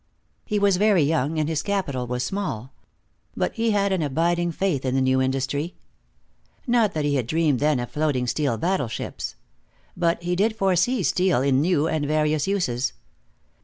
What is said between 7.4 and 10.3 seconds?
then of floating steel battleships. But